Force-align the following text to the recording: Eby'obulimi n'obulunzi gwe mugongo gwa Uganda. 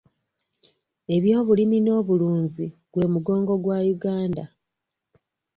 Eby'obulimi 1.15 1.77
n'obulunzi 1.81 2.65
gwe 2.91 3.05
mugongo 3.13 3.53
gwa 3.63 3.77
Uganda. 3.93 4.43